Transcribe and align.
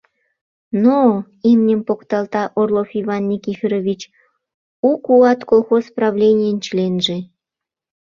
—Но-о!— 0.83 1.15
имньым 1.51 1.81
покталта 1.87 2.43
Орлов 2.59 2.89
Иван 2.99 3.23
Никифорович, 3.31 4.01
«У 4.89 4.91
куат» 5.05 5.39
колхоз 5.49 5.85
правленийын 5.97 6.57
членже. 6.65 7.17